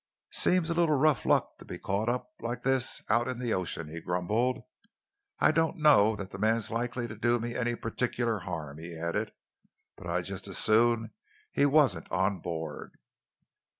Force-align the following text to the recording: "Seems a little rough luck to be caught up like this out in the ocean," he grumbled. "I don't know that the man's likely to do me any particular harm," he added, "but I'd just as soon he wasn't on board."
"Seems 0.31 0.71
a 0.71 0.73
little 0.73 0.95
rough 0.97 1.27
luck 1.27 1.59
to 1.59 1.63
be 1.65 1.77
caught 1.77 2.09
up 2.09 2.31
like 2.39 2.63
this 2.63 3.03
out 3.07 3.27
in 3.27 3.37
the 3.37 3.53
ocean," 3.53 3.87
he 3.87 4.01
grumbled. 4.01 4.63
"I 5.39 5.51
don't 5.51 5.77
know 5.77 6.15
that 6.15 6.31
the 6.31 6.39
man's 6.39 6.71
likely 6.71 7.07
to 7.07 7.15
do 7.15 7.37
me 7.37 7.55
any 7.55 7.75
particular 7.75 8.39
harm," 8.39 8.79
he 8.79 8.97
added, 8.97 9.31
"but 9.95 10.07
I'd 10.07 10.25
just 10.25 10.47
as 10.47 10.57
soon 10.57 11.11
he 11.51 11.67
wasn't 11.67 12.11
on 12.11 12.39
board." 12.39 12.97